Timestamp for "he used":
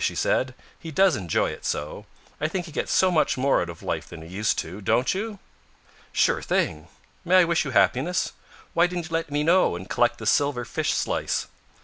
4.22-4.56